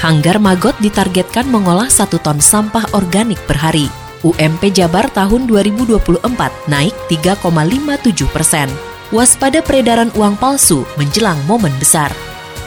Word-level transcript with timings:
Hanggar 0.00 0.42
Magot 0.42 0.74
ditargetkan 0.82 1.46
mengolah 1.48 1.86
satu 1.86 2.18
ton 2.18 2.42
sampah 2.42 2.90
organik 2.94 3.38
per 3.46 3.56
hari. 3.58 3.86
UMP 4.24 4.72
Jabar 4.72 5.12
tahun 5.12 5.44
2024 5.46 6.24
naik 6.66 6.94
3,57 7.12 8.24
persen. 8.32 8.68
Waspada 9.12 9.60
peredaran 9.60 10.08
uang 10.16 10.40
palsu 10.40 10.88
menjelang 10.96 11.36
momen 11.44 11.72
besar. 11.76 12.08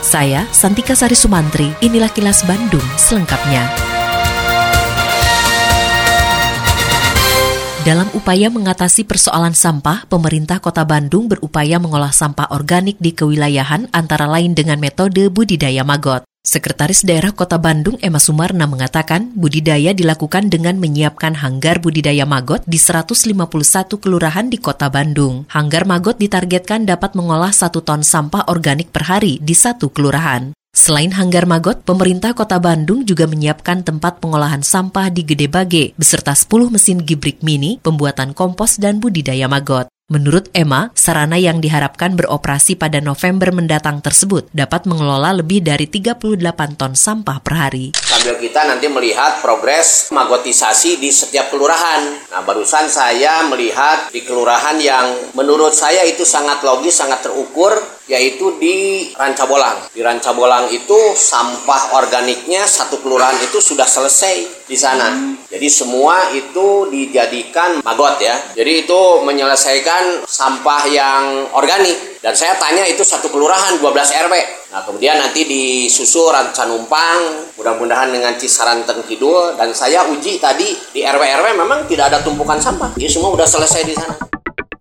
Saya, 0.06 0.46
Santika 0.54 0.94
Sari 0.94 1.18
Sumantri, 1.18 1.74
inilah 1.82 2.14
kilas 2.14 2.46
Bandung 2.46 2.86
selengkapnya. 2.96 3.66
Dalam 7.88 8.12
upaya 8.12 8.52
mengatasi 8.52 9.08
persoalan 9.08 9.56
sampah, 9.56 10.04
pemerintah 10.12 10.60
Kota 10.60 10.84
Bandung 10.84 11.32
berupaya 11.32 11.80
mengolah 11.80 12.12
sampah 12.12 12.52
organik 12.52 13.00
di 13.00 13.16
kewilayahan 13.16 13.88
antara 13.96 14.28
lain 14.28 14.52
dengan 14.52 14.76
metode 14.76 15.32
budidaya 15.32 15.88
magot. 15.88 16.28
Sekretaris 16.48 17.04
Daerah 17.04 17.36
Kota 17.36 17.60
Bandung 17.60 18.00
Emma 18.00 18.24
Sumarna 18.24 18.72
mengatakan 18.72 19.36
budidaya 19.36 19.92
dilakukan 19.92 20.48
dengan 20.48 20.80
menyiapkan 20.80 21.36
hanggar 21.44 21.84
budidaya 21.84 22.24
magot 22.24 22.64
di 22.64 22.80
151 22.80 23.36
kelurahan 24.00 24.48
di 24.48 24.56
Kota 24.56 24.88
Bandung. 24.88 25.44
Hanggar 25.52 25.84
magot 25.84 26.16
ditargetkan 26.16 26.88
dapat 26.88 27.20
mengolah 27.20 27.52
satu 27.52 27.84
ton 27.84 28.00
sampah 28.00 28.48
organik 28.48 28.96
per 28.96 29.12
hari 29.12 29.44
di 29.44 29.52
satu 29.52 29.92
kelurahan. 29.92 30.56
Selain 30.72 31.12
hanggar 31.12 31.44
magot, 31.44 31.84
pemerintah 31.84 32.32
Kota 32.32 32.64
Bandung 32.64 33.04
juga 33.04 33.28
menyiapkan 33.28 33.84
tempat 33.84 34.24
pengolahan 34.24 34.64
sampah 34.64 35.12
di 35.12 35.28
Gede 35.28 35.52
Bage 35.52 36.00
beserta 36.00 36.32
10 36.32 36.48
mesin 36.72 37.04
gibrik 37.04 37.44
mini, 37.44 37.76
pembuatan 37.84 38.32
kompos 38.32 38.80
dan 38.80 39.04
budidaya 39.04 39.52
magot. 39.52 39.92
Menurut 40.08 40.48
Emma, 40.56 40.88
sarana 40.96 41.36
yang 41.36 41.60
diharapkan 41.60 42.16
beroperasi 42.16 42.80
pada 42.80 43.04
November 43.04 43.52
mendatang 43.52 44.00
tersebut 44.00 44.48
dapat 44.56 44.88
mengelola 44.88 45.36
lebih 45.36 45.60
dari 45.60 45.84
38 45.84 46.32
ton 46.80 46.96
sampah 46.96 47.44
per 47.44 47.54
hari. 47.60 47.92
Sambil 47.92 48.40
kita 48.40 48.72
nanti 48.72 48.88
melihat 48.88 49.44
progres 49.44 50.08
magotisasi 50.16 51.04
di 51.04 51.12
setiap 51.12 51.52
kelurahan. 51.52 52.24
Nah, 52.32 52.40
barusan 52.40 52.88
saya 52.88 53.52
melihat 53.52 54.08
di 54.08 54.24
kelurahan 54.24 54.80
yang 54.80 55.12
menurut 55.36 55.76
saya 55.76 56.08
itu 56.08 56.24
sangat 56.24 56.64
logis, 56.64 56.96
sangat 56.96 57.28
terukur, 57.28 57.76
yaitu 58.08 58.56
di 58.58 59.08
Rancabolang. 59.14 59.92
Di 59.92 60.00
Rancabolang 60.00 60.72
itu 60.72 61.14
sampah 61.14 62.00
organiknya 62.00 62.64
satu 62.64 63.04
kelurahan 63.04 63.36
itu 63.44 63.60
sudah 63.60 63.86
selesai 63.86 64.66
di 64.68 64.76
sana. 64.80 65.38
Jadi 65.48 65.68
semua 65.68 66.32
itu 66.36 66.88
dijadikan 66.92 67.84
magot 67.84 68.20
ya. 68.20 68.36
Jadi 68.56 68.88
itu 68.88 69.02
menyelesaikan 69.24 70.28
sampah 70.28 70.84
yang 70.88 71.24
organik. 71.56 72.20
Dan 72.24 72.34
saya 72.34 72.58
tanya 72.58 72.84
itu 72.84 73.06
satu 73.06 73.32
kelurahan 73.32 73.80
12 73.80 73.94
RW. 74.28 74.34
Nah 74.74 74.84
kemudian 74.84 75.16
nanti 75.22 75.48
di 75.48 75.88
susu 75.88 76.28
Rancanumpang, 76.28 77.56
mudah-mudahan 77.56 78.12
dengan 78.12 78.36
Cisaran 78.36 78.84
Kidul. 78.84 79.56
Dan 79.56 79.72
saya 79.72 80.04
uji 80.12 80.40
tadi 80.40 80.76
di 80.92 81.08
RW-RW 81.08 81.56
memang 81.56 81.88
tidak 81.88 82.12
ada 82.12 82.20
tumpukan 82.24 82.60
sampah. 82.60 82.92
Jadi 83.00 83.08
semua 83.08 83.32
udah 83.32 83.48
selesai 83.48 83.82
di 83.88 83.96
sana. 83.96 84.37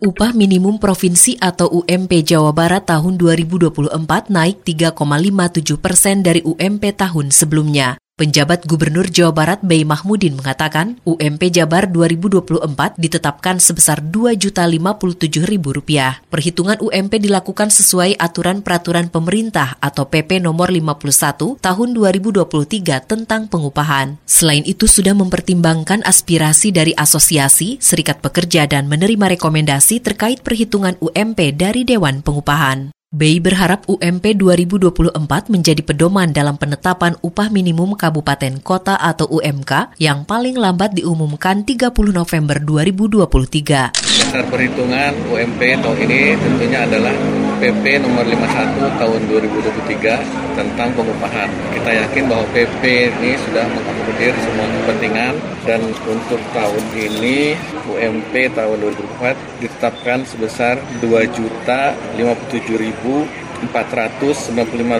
Upah 0.06 0.31
minimum 0.39 0.78
provinsi 0.78 1.34
atau 1.43 1.67
UMP 1.83 2.22
Jawa 2.22 2.55
Barat 2.55 2.87
tahun 2.87 3.19
2024 3.19 3.91
naik 4.31 4.62
3,57 4.62 5.83
persen 5.83 6.22
dari 6.22 6.47
UMP 6.47 6.94
tahun 6.94 7.34
sebelumnya. 7.34 7.99
Penjabat 8.16 8.65
Gubernur 8.65 9.12
Jawa 9.12 9.28
Barat 9.28 9.60
Bay 9.60 9.84
Mahmudin 9.84 10.41
mengatakan 10.41 10.97
UMP 11.04 11.53
Jabar 11.53 11.84
2024 11.84 12.97
ditetapkan 12.97 13.60
sebesar 13.60 14.00
Rp2.057.000. 14.00 16.25
Perhitungan 16.25 16.81
UMP 16.81 17.12
dilakukan 17.21 17.69
sesuai 17.69 18.16
aturan 18.16 18.65
peraturan 18.65 19.12
pemerintah 19.12 19.76
atau 19.84 20.09
PP 20.09 20.41
nomor 20.41 20.72
51 20.72 21.60
tahun 21.60 21.88
2023 21.93 23.05
tentang 23.05 23.53
pengupahan. 23.53 24.16
Selain 24.25 24.65
itu 24.65 24.88
sudah 24.88 25.12
mempertimbangkan 25.12 26.00
aspirasi 26.00 26.72
dari 26.72 26.97
asosiasi, 26.97 27.76
serikat 27.84 28.25
pekerja 28.25 28.65
dan 28.65 28.88
menerima 28.88 29.37
rekomendasi 29.37 30.00
terkait 30.00 30.41
perhitungan 30.41 30.97
UMP 31.05 31.53
dari 31.53 31.84
Dewan 31.84 32.25
Pengupahan. 32.25 32.95
BEI 33.15 33.39
berharap 33.39 33.87
UMP 33.87 34.34
2024 34.34 35.15
menjadi 35.47 35.78
pedoman 35.78 36.34
dalam 36.34 36.59
penetapan 36.59 37.15
upah 37.22 37.55
minimum 37.55 37.94
kabupaten 37.94 38.59
kota 38.59 38.99
atau 38.99 39.31
UMK 39.31 39.94
yang 40.03 40.27
paling 40.27 40.59
lambat 40.59 40.91
diumumkan 40.91 41.62
30 41.62 41.94
November 42.11 42.59
2023. 42.59 43.94
Dasar 43.94 44.43
perhitungan 44.50 45.15
UMP 45.31 45.78
tahun 45.87 45.99
ini 46.03 46.34
tentunya 46.34 46.83
adalah 46.83 47.15
PP 47.56 48.05
nomor 48.05 48.28
51 48.28 49.00
tahun 49.00 49.21
2023 49.33 50.61
tentang 50.61 50.89
pengupahan. 50.93 51.49
Kita 51.72 51.91
yakin 52.05 52.28
bahwa 52.28 52.44
PP 52.53 52.83
ini 53.17 53.33
sudah 53.49 53.65
mengakomodir 53.65 54.37
semua 54.44 54.67
kepentingan 54.69 55.34
dan 55.65 55.81
untuk 56.05 56.41
tahun 56.53 56.84
ini 56.93 57.56
UMP 57.89 58.53
tahun 58.53 58.77
2024 59.25 59.65
ditetapkan 59.65 60.19
sebesar 60.28 60.77
2 61.00 61.09
juta 61.33 61.97
57 62.21 62.77
rp 62.77 63.03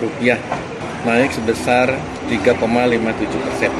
rupiah 0.01 0.39
naik 1.05 1.29
sebesar 1.29 1.93
3,57 2.25 3.37
persen. 3.37 3.71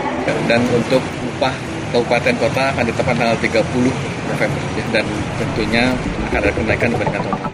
Dan 0.45 0.61
untuk 0.69 1.01
upah 1.01 1.55
kabupaten 1.91 2.35
kota 2.37 2.63
akan 2.77 2.83
ditetapkan 2.85 3.15
tanggal 3.17 3.37
30 3.41 4.17
November 4.27 4.61
dan 4.91 5.05
tentunya 5.39 5.83
akan 6.29 6.39
ada 6.43 6.51
kenaikan 6.51 6.89
dibandingkan 6.93 7.23
tahun 7.23 7.46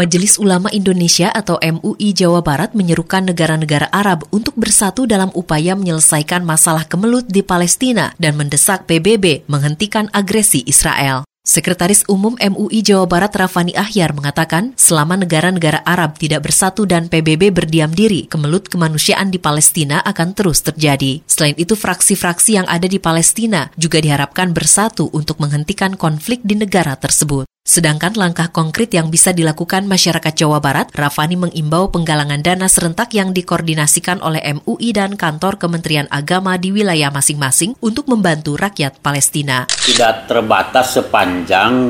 Majelis 0.00 0.40
Ulama 0.40 0.72
Indonesia 0.72 1.28
atau 1.28 1.60
MUI 1.60 2.16
Jawa 2.16 2.40
Barat 2.40 2.72
menyerukan 2.72 3.20
negara-negara 3.20 3.92
Arab 3.92 4.24
untuk 4.32 4.56
bersatu 4.56 5.04
dalam 5.04 5.28
upaya 5.36 5.76
menyelesaikan 5.76 6.40
masalah 6.40 6.88
kemelut 6.88 7.28
di 7.28 7.44
Palestina 7.44 8.16
dan 8.16 8.40
mendesak 8.40 8.88
PBB 8.88 9.44
menghentikan 9.44 10.08
agresi 10.16 10.64
Israel. 10.64 11.29
Sekretaris 11.40 12.04
Umum 12.04 12.36
MUI 12.36 12.84
Jawa 12.84 13.08
Barat 13.08 13.32
Rafani 13.32 13.72
Ahyar 13.72 14.12
mengatakan, 14.12 14.76
selama 14.76 15.16
negara-negara 15.16 15.80
Arab 15.88 16.20
tidak 16.20 16.44
bersatu 16.44 16.84
dan 16.84 17.08
PBB 17.08 17.48
berdiam 17.48 17.88
diri, 17.88 18.28
kemelut 18.28 18.68
kemanusiaan 18.68 19.32
di 19.32 19.40
Palestina 19.40 20.04
akan 20.04 20.36
terus 20.36 20.60
terjadi. 20.60 21.24
Selain 21.24 21.56
itu, 21.56 21.72
fraksi-fraksi 21.72 22.60
yang 22.60 22.68
ada 22.68 22.84
di 22.84 23.00
Palestina 23.00 23.72
juga 23.80 24.04
diharapkan 24.04 24.52
bersatu 24.52 25.08
untuk 25.16 25.40
menghentikan 25.40 25.96
konflik 25.96 26.44
di 26.44 26.60
negara 26.60 26.92
tersebut. 27.00 27.48
Sedangkan 27.64 28.16
langkah 28.16 28.48
konkret 28.52 28.92
yang 28.92 29.12
bisa 29.12 29.32
dilakukan 29.36 29.84
masyarakat 29.88 30.32
Jawa 30.32 30.60
Barat, 30.60 30.92
Rafani 30.92 31.40
mengimbau 31.40 31.92
penggalangan 31.92 32.40
dana 32.40 32.66
serentak 32.66 33.12
yang 33.16 33.36
dikoordinasikan 33.36 34.20
oleh 34.24 34.42
MUI 34.60 34.92
dan 34.92 35.14
kantor 35.14 35.60
Kementerian 35.60 36.08
Agama 36.10 36.56
di 36.56 36.72
wilayah 36.72 37.12
masing-masing 37.12 37.76
untuk 37.78 38.08
membantu 38.08 38.56
rakyat 38.58 38.98
Palestina. 39.04 39.68
Tidak 39.70 40.26
terbatas 40.26 40.98
sepanjang 40.98 41.29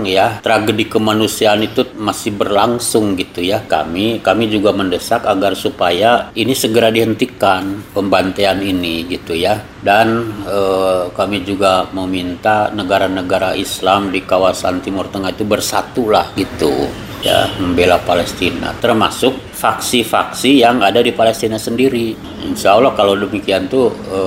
ya 0.02 0.42
tragedi 0.42 0.90
kemanusiaan 0.90 1.62
itu 1.62 1.86
masih 1.94 2.34
berlangsung 2.34 3.14
gitu 3.14 3.46
ya. 3.46 3.62
Kami 3.62 4.18
kami 4.18 4.50
juga 4.50 4.74
mendesak 4.74 5.22
agar 5.22 5.54
supaya 5.54 6.34
ini 6.34 6.50
segera 6.58 6.90
dihentikan 6.90 7.86
pembantaian 7.94 8.58
ini 8.58 9.06
gitu 9.06 9.38
ya. 9.38 9.62
Dan 9.80 10.42
eh, 10.50 11.04
kami 11.14 11.46
juga 11.46 11.86
meminta 11.94 12.74
negara-negara 12.74 13.54
Islam 13.54 14.10
di 14.10 14.26
kawasan 14.26 14.82
Timur 14.82 15.06
Tengah 15.06 15.30
itu 15.30 15.46
ber 15.46 15.60
bersatulah 15.60 16.32
gitu 16.40 16.88
ya 17.20 17.52
membela 17.60 18.00
Palestina 18.00 18.72
termasuk 18.80 19.52
faksi-faksi 19.52 20.64
yang 20.64 20.80
ada 20.80 21.04
di 21.04 21.12
Palestina 21.12 21.60
sendiri 21.60 22.16
Insya 22.48 22.80
Allah 22.80 22.96
kalau 22.96 23.12
demikian 23.12 23.68
tuh 23.68 23.92
e, 23.92 24.20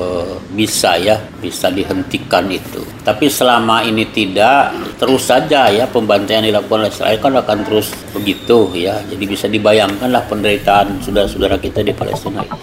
bisa 0.53 1.01
ya 1.01 1.17
bisa 1.41 1.73
dihentikan 1.73 2.45
itu 2.53 2.85
tapi 3.01 3.33
selama 3.33 3.81
ini 3.81 4.05
tidak 4.13 4.77
terus 5.03 5.27
saja 5.27 5.67
ya 5.67 5.83
pembantaian 5.83 6.47
dilakukan 6.47 6.87
oleh 6.87 6.91
Israel 6.95 7.19
kan 7.19 7.35
akan 7.35 7.59
terus 7.67 7.91
begitu 8.15 8.71
ya 8.71 9.03
jadi 9.03 9.23
bisa 9.27 9.51
dibayangkanlah 9.51 10.23
penderitaan 10.31 11.03
saudara-saudara 11.03 11.59
kita 11.59 11.83
di 11.83 11.91
Palestina 11.91 12.39
itu 12.39 12.55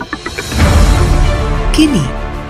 kini 1.76 2.00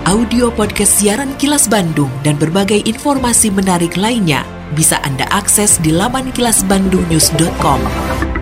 audio 0.07 0.47
podcast 0.47 1.03
siaran 1.03 1.35
Kilas 1.35 1.67
Bandung 1.67 2.07
dan 2.23 2.39
berbagai 2.39 2.87
informasi 2.87 3.51
menarik 3.51 3.99
lainnya 3.99 4.47
bisa 4.71 4.95
Anda 5.03 5.27
akses 5.27 5.75
di 5.83 5.91
laman 5.91 6.31
kilasbandungnews.com. 6.31 7.79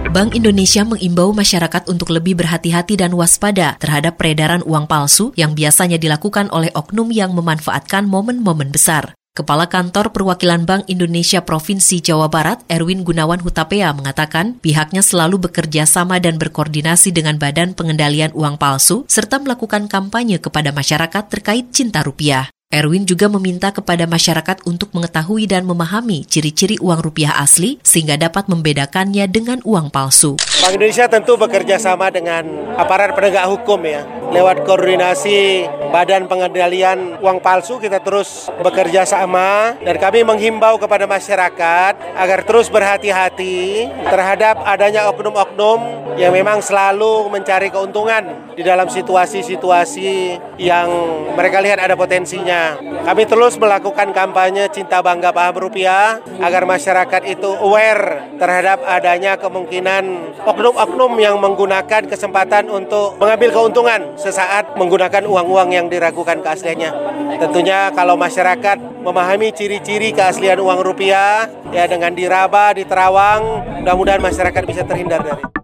Bank 0.09 0.33
Indonesia 0.33 0.81
mengimbau 0.81 1.33
masyarakat 1.33 1.85
untuk 1.85 2.09
lebih 2.13 2.37
berhati-hati 2.37 2.97
dan 2.97 3.13
waspada 3.13 3.77
terhadap 3.77 4.17
peredaran 4.17 4.65
uang 4.65 4.89
palsu 4.89 5.33
yang 5.37 5.53
biasanya 5.53 6.01
dilakukan 6.01 6.49
oleh 6.49 6.73
oknum 6.73 7.13
yang 7.13 7.33
memanfaatkan 7.37 8.09
momen-momen 8.09 8.73
besar. 8.73 9.13
Kepala 9.39 9.71
Kantor 9.71 10.11
Perwakilan 10.11 10.67
Bank 10.67 10.91
Indonesia 10.91 11.39
Provinsi 11.39 12.03
Jawa 12.03 12.27
Barat, 12.27 12.59
Erwin 12.67 13.07
Gunawan 13.07 13.39
Hutapea, 13.39 13.95
mengatakan 13.95 14.59
pihaknya 14.59 14.99
selalu 14.99 15.47
bekerja 15.47 15.87
sama 15.87 16.19
dan 16.19 16.35
berkoordinasi 16.35 17.15
dengan 17.15 17.39
Badan 17.39 17.71
Pengendalian 17.71 18.35
Uang 18.35 18.59
Palsu 18.59 19.07
serta 19.07 19.39
melakukan 19.39 19.87
kampanye 19.87 20.43
kepada 20.43 20.75
masyarakat 20.75 21.31
terkait 21.31 21.71
cinta 21.71 22.03
rupiah. 22.03 22.51
Erwin 22.69 23.01
juga 23.01 23.25
meminta 23.25 23.73
kepada 23.73 24.05
masyarakat 24.05 24.61
untuk 24.61 24.93
mengetahui 24.93 25.49
dan 25.49 25.65
memahami 25.65 26.21
ciri-ciri 26.21 26.77
uang 26.77 27.01
rupiah 27.01 27.33
asli 27.41 27.81
sehingga 27.81 28.13
dapat 28.13 28.45
membedakannya 28.45 29.25
dengan 29.25 29.57
uang 29.65 29.89
palsu. 29.89 30.37
Bank 30.37 30.77
Indonesia 30.77 31.09
tentu 31.09 31.33
bekerja 31.33 31.81
sama 31.81 32.13
dengan 32.13 32.45
aparat 32.77 33.17
penegak 33.17 33.49
hukum 33.49 33.81
ya. 33.89 34.05
Lewat 34.29 34.69
koordinasi 34.69 35.65
Badan 35.89 36.29
Pengendalian 36.29 37.17
Uang 37.17 37.41
Palsu 37.41 37.81
kita 37.81 38.05
terus 38.05 38.53
bekerja 38.61 39.01
sama 39.01 39.73
dan 39.81 39.97
kami 39.97 40.21
menghimbau 40.21 40.77
kepada 40.77 41.09
masyarakat 41.09 41.97
agar 41.97 42.39
terus 42.45 42.69
berhati-hati 42.69 43.89
terhadap 44.05 44.61
adanya 44.61 45.09
oknum-oknum 45.09 46.13
yang 46.21 46.29
memang 46.29 46.61
selalu 46.61 47.33
mencari 47.33 47.73
keuntungan 47.73 48.53
di 48.53 48.61
dalam 48.61 48.85
situasi-situasi 48.85 50.37
yang 50.61 50.87
mereka 51.33 51.57
lihat 51.63 51.81
ada 51.81 51.97
potensinya 51.97 52.58
kami 53.05 53.23
terus 53.25 53.57
melakukan 53.57 54.11
kampanye 54.13 54.69
cinta 54.69 55.01
bangga 55.01 55.33
paham 55.33 55.55
rupiah 55.57 56.21
agar 56.39 56.63
masyarakat 56.63 57.21
itu 57.25 57.49
aware 57.59 58.35
terhadap 58.37 58.83
adanya 58.85 59.35
kemungkinan 59.35 60.35
oknum-oknum 60.45 61.13
yang 61.19 61.35
menggunakan 61.41 62.07
kesempatan 62.07 62.71
untuk 62.71 63.19
mengambil 63.19 63.49
keuntungan 63.51 64.15
sesaat 64.15 64.77
menggunakan 64.79 65.27
uang-uang 65.27 65.69
yang 65.73 65.85
diragukan 65.91 66.39
keasliannya. 66.39 66.91
Tentunya 67.39 67.91
kalau 67.93 68.15
masyarakat 68.19 69.03
memahami 69.03 69.51
ciri-ciri 69.55 70.11
keaslian 70.11 70.59
uang 70.59 70.83
rupiah 70.83 71.47
ya 71.71 71.87
dengan 71.87 72.11
diraba, 72.15 72.75
diterawang, 72.75 73.81
mudah-mudahan 73.83 74.21
masyarakat 74.23 74.63
bisa 74.65 74.83
terhindar 74.83 75.23
dari 75.23 75.58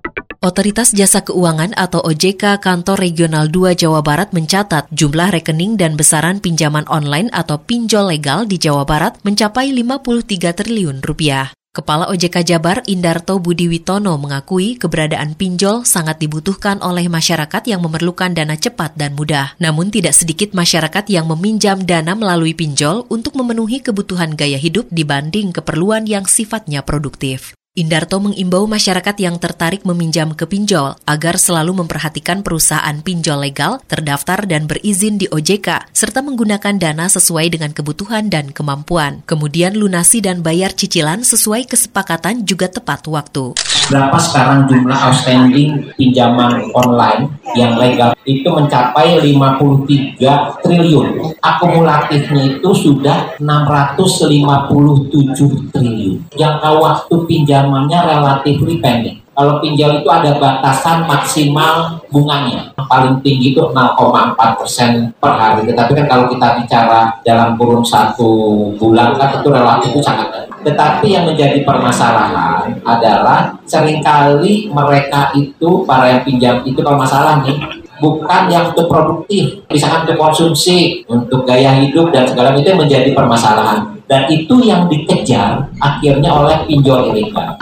Otoritas 0.45 0.94
Jasa 0.94 1.25
Keuangan 1.25 1.74
atau 1.74 2.06
OJK 2.06 2.62
Kantor 2.62 3.01
Regional 3.01 3.50
2 3.50 3.81
Jawa 3.81 4.06
Barat 4.06 4.30
mencatat 4.30 4.86
jumlah 4.94 5.33
rekening 5.33 5.74
dan 5.74 5.97
besaran 5.97 6.38
pinjaman 6.38 6.86
online 6.86 7.33
atau 7.33 7.57
pinjol 7.57 8.13
legal 8.13 8.45
di 8.45 8.62
Jawa 8.62 8.86
Barat 8.86 9.18
mencapai 9.25 9.74
53 9.74 10.53
triliun 10.53 11.01
rupiah. 11.01 11.50
Kepala 11.74 12.13
OJK 12.13 12.45
Jabar 12.45 12.86
Indarto 12.86 13.42
Budi 13.42 13.65
Witono 13.65 14.21
mengakui 14.21 14.77
keberadaan 14.77 15.33
pinjol 15.33 15.81
sangat 15.81 16.21
dibutuhkan 16.21 16.77
oleh 16.86 17.09
masyarakat 17.09 17.65
yang 17.65 17.81
memerlukan 17.81 18.38
dana 18.38 18.53
cepat 18.53 18.94
dan 18.94 19.18
mudah. 19.18 19.57
Namun 19.57 19.89
tidak 19.89 20.13
sedikit 20.13 20.53
masyarakat 20.53 21.09
yang 21.09 21.25
meminjam 21.25 21.81
dana 21.81 22.13
melalui 22.13 22.53
pinjol 22.53 23.09
untuk 23.09 23.33
memenuhi 23.33 23.81
kebutuhan 23.81 24.38
gaya 24.38 24.62
hidup 24.62 24.94
dibanding 24.94 25.50
keperluan 25.50 26.06
yang 26.06 26.30
sifatnya 26.30 26.86
produktif. 26.86 27.57
Indarto 27.75 28.24
mengimbau 28.24 28.72
masyarakat 28.72 29.19
yang 29.19 29.36
tertarik 29.36 29.83
meminjam 29.83 30.31
ke 30.31 30.48
pinjol 30.48 30.95
agar 31.04 31.36
selalu 31.36 31.83
memperhatikan 31.83 32.39
perusahaan 32.39 32.95
pinjol 33.04 33.44
legal, 33.44 33.83
terdaftar 33.92 34.48
dan 34.48 34.63
berizin 34.63 35.19
di 35.19 35.27
OJK, 35.27 35.92
serta 35.92 36.24
menggunakan 36.24 36.80
dana 36.80 37.12
sesuai 37.12 37.51
dengan 37.51 37.75
kebutuhan 37.75 38.31
dan 38.31 38.56
kemampuan. 38.56 39.27
Kemudian 39.27 39.75
lunasi 39.75 40.24
dan 40.24 40.39
bayar 40.39 40.72
cicilan 40.72 41.27
sesuai 41.27 41.68
kesepakatan 41.68 42.48
juga 42.48 42.72
tepat 42.72 43.12
waktu. 43.12 43.60
Berapa 43.92 44.24
sekarang 44.24 44.71
jumlah 44.71 44.95
outstanding 44.95 45.92
pinjaman 46.00 46.71
online 46.71 47.28
yang 47.60 47.75
legal 47.75 48.16
itu 48.24 48.48
mencapai 48.56 49.19
53 49.19 50.63
triliun. 50.63 51.34
Akumulatifnya 51.45 52.57
itu 52.57 52.69
sudah 52.74 53.38
657 53.38 55.69
triliun. 55.69 56.18
Jangka 56.33 56.69
waktu 56.81 57.15
pinjamannya 57.30 58.00
relatif 58.01 58.57
pendek. 58.81 59.21
Kalau 59.36 59.59
pinjol 59.59 60.00
itu 60.00 60.09
ada 60.09 60.39
batasan 60.42 61.06
maksimal 61.06 62.01
bunganya. 62.07 62.71
Paling 62.88 63.19
tinggi 63.19 63.51
itu 63.53 63.62
0,4 63.62 64.57
persen 64.57 65.12
per 65.21 65.38
hari. 65.38 65.69
Tetapi 65.69 65.92
kan 65.92 66.07
kalau 66.07 66.25
kita 66.31 66.47
bicara 66.63 67.19
dalam 67.21 67.59
kurun 67.59 67.86
satu 67.86 68.31
bulan 68.80 69.13
kan 69.19 69.38
itu 69.38 69.50
relatif 69.51 69.92
itu 69.92 70.01
sangat 70.01 70.47
tetapi 70.65 71.13
yang 71.13 71.30
menjadi 71.30 71.62
permasalahan 71.62 72.74
adalah 72.81 73.53
sering 73.69 74.01
kali 74.01 74.65
mereka 74.74 75.30
itu 75.38 75.86
para 75.86 76.09
yang 76.09 76.25
pinjam 76.25 76.65
itu 76.65 76.81
kalau 76.81 76.97
masalah 76.97 77.45
nih 77.45 77.84
bukan 78.00 78.42
yang 78.51 78.71
untuk 78.74 78.88
produktif, 78.88 79.63
misalkan 79.71 80.07
untuk 80.07 80.19
konsumsi, 80.19 81.03
untuk 81.07 81.44
gaya 81.47 81.77
hidup 81.80 82.12
dan 82.12 82.27
segala 82.27 82.56
itu 82.56 82.71
menjadi 82.75 83.12
permasalahan. 83.15 83.95
Dan 84.06 84.30
itu 84.30 84.62
yang 84.62 84.86
dikejar 84.86 85.65
akhirnya 85.81 86.30
oleh 86.30 86.57
pinjol 86.69 87.09
ilegal. 87.09 87.57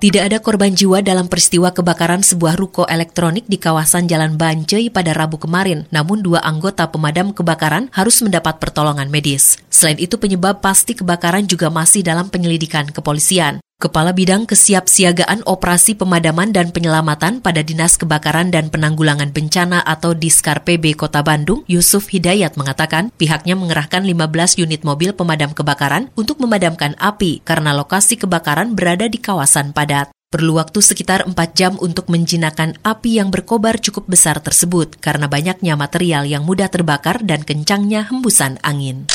Tidak 0.00 0.32
ada 0.32 0.40
korban 0.40 0.72
jiwa 0.72 1.04
dalam 1.04 1.28
peristiwa 1.28 1.76
kebakaran 1.76 2.24
sebuah 2.24 2.56
ruko 2.56 2.88
elektronik 2.88 3.44
di 3.44 3.60
kawasan 3.60 4.08
Jalan 4.08 4.40
Bancai 4.40 4.88
pada 4.88 5.12
Rabu 5.12 5.36
kemarin, 5.36 5.84
namun 5.92 6.24
dua 6.24 6.40
anggota 6.40 6.88
pemadam 6.88 7.36
kebakaran 7.36 7.92
harus 7.92 8.24
mendapat 8.24 8.56
pertolongan 8.56 9.12
medis. 9.12 9.60
Selain 9.68 10.00
itu 10.00 10.16
penyebab 10.16 10.64
pasti 10.64 10.96
kebakaran 10.96 11.44
juga 11.44 11.68
masih 11.68 12.00
dalam 12.00 12.32
penyelidikan 12.32 12.88
kepolisian. 12.88 13.60
Kepala 13.80 14.12
Bidang 14.12 14.44
Kesiapsiagaan 14.44 15.40
Operasi 15.48 15.96
Pemadaman 15.96 16.52
dan 16.52 16.68
Penyelamatan 16.68 17.40
pada 17.40 17.64
Dinas 17.64 17.96
Kebakaran 17.96 18.52
dan 18.52 18.68
Penanggulangan 18.68 19.32
Bencana 19.32 19.80
atau 19.80 20.12
Diskar 20.12 20.68
PB 20.68 21.00
Kota 21.00 21.24
Bandung, 21.24 21.64
Yusuf 21.64 22.12
Hidayat 22.12 22.60
mengatakan 22.60 23.08
pihaknya 23.16 23.56
mengerahkan 23.56 24.04
15 24.04 24.60
unit 24.60 24.84
mobil 24.84 25.16
pemadam 25.16 25.56
kebakaran 25.56 26.12
untuk 26.12 26.44
memadamkan 26.44 26.92
api 27.00 27.40
karena 27.40 27.72
lokasi 27.72 28.20
kebakaran 28.20 28.76
berada 28.76 29.08
di 29.08 29.16
kawasan 29.16 29.72
padat. 29.72 30.12
Perlu 30.28 30.60
waktu 30.60 30.84
sekitar 30.84 31.24
4 31.24 31.32
jam 31.56 31.72
untuk 31.80 32.12
menjinakkan 32.12 32.76
api 32.84 33.16
yang 33.16 33.32
berkobar 33.32 33.80
cukup 33.80 34.04
besar 34.12 34.44
tersebut 34.44 35.00
karena 35.00 35.24
banyaknya 35.24 35.80
material 35.80 36.28
yang 36.28 36.44
mudah 36.44 36.68
terbakar 36.68 37.24
dan 37.24 37.48
kencangnya 37.48 38.12
hembusan 38.12 38.60
angin. 38.60 39.08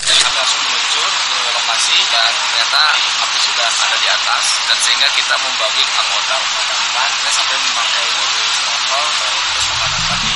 Kita 5.13 5.35
membagi 5.37 5.83
anggota 5.85 6.35
memadamkan 6.41 7.09
ya, 7.21 7.29
sampai 7.29 7.57
memakai 7.61 8.05
mobil 8.17 8.45
snorkel 8.49 9.03
terus 9.21 9.65
memadamkan 9.69 10.17
di 10.25 10.31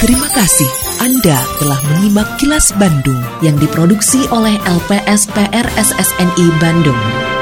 Terima 0.00 0.28
kasih 0.32 0.70
Anda 0.98 1.38
telah 1.60 1.80
menyimak 1.92 2.28
kilas 2.40 2.72
Bandung 2.74 3.20
yang 3.44 3.54
diproduksi 3.60 4.26
oleh 4.32 4.56
LPSPR 4.64 5.66
SSNI 5.76 6.46
Bandung. 6.58 7.39